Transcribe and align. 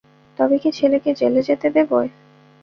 তবে 0.39 0.55
কি 0.57 0.69
ছেলেকে 0.71 1.09
জেলে 1.13 1.41
যেতে 1.47 1.67
দেবে। 1.69 1.99